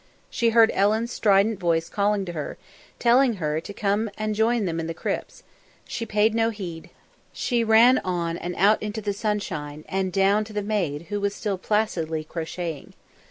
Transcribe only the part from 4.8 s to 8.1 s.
the crypts; she paid no heed, she ran